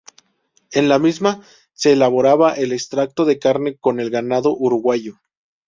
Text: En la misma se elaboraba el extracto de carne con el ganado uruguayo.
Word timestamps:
En 0.71 0.89
la 0.89 0.97
misma 0.97 1.45
se 1.73 1.91
elaboraba 1.93 2.55
el 2.55 2.71
extracto 2.73 3.23
de 3.23 3.37
carne 3.37 3.75
con 3.77 3.99
el 3.99 4.09
ganado 4.09 4.51
uruguayo. 4.55 5.17